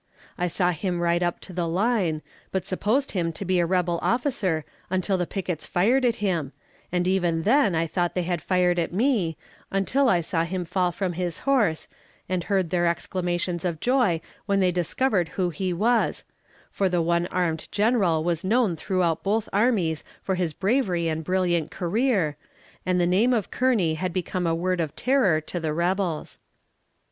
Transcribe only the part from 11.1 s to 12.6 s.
his horse, and